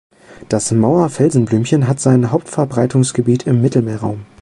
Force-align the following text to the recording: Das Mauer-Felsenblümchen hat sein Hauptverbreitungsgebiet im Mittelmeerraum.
Das 0.49 0.71
Mauer-Felsenblümchen 0.71 1.87
hat 1.87 1.99
sein 1.99 2.31
Hauptverbreitungsgebiet 2.31 3.43
im 3.45 3.61
Mittelmeerraum. 3.61 4.25